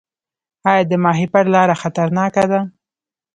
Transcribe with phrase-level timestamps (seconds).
[0.69, 2.59] آیا د ماهیپر لاره خطرناکه ده؟